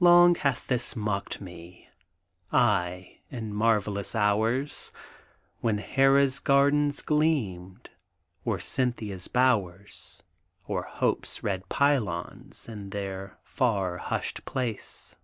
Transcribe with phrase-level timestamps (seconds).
[0.00, 1.88] Long hath this mocked me:
[2.52, 4.92] aye in marvelous hours,
[5.60, 7.88] When Hera's gardens gleamed,
[8.44, 10.22] or Cynthia's bowers,
[10.66, 15.16] Or Hope's red pylons, in their far, hushed place!